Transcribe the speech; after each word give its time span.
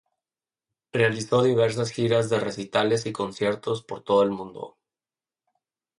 Realizó 0.91 1.43
diversas 1.43 1.91
giras 1.91 2.27
de 2.31 2.39
recitales 2.39 3.05
y 3.05 3.11
conciertos 3.11 3.83
por 3.83 4.03
todo 4.03 4.23
el 4.23 4.31
mundo. 4.31 4.75